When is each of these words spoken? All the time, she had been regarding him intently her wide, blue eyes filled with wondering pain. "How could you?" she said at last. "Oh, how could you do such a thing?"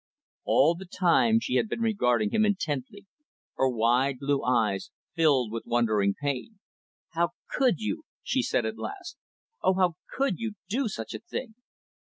All 0.45 0.73
the 0.73 0.87
time, 0.87 1.39
she 1.39 1.57
had 1.57 1.69
been 1.69 1.81
regarding 1.81 2.31
him 2.31 2.43
intently 2.43 3.05
her 3.53 3.69
wide, 3.69 4.17
blue 4.17 4.43
eyes 4.43 4.89
filled 5.13 5.51
with 5.51 5.61
wondering 5.67 6.15
pain. 6.19 6.57
"How 7.09 7.33
could 7.47 7.75
you?" 7.79 8.05
she 8.23 8.41
said 8.41 8.65
at 8.65 8.79
last. 8.79 9.19
"Oh, 9.61 9.75
how 9.75 9.97
could 10.11 10.39
you 10.39 10.53
do 10.67 10.87
such 10.87 11.13
a 11.13 11.19
thing?" 11.19 11.53